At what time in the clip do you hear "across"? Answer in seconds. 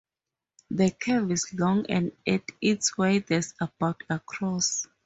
4.09-4.87